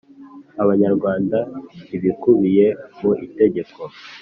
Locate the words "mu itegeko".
2.99-3.81